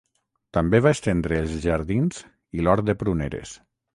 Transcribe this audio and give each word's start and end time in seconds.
També 0.57 0.79
va 0.85 0.93
estendre 0.97 1.37
els 1.41 1.53
jardins 1.67 2.23
i 2.61 2.65
l'hort 2.65 2.87
de 2.91 2.99
pruneres. 3.05 3.55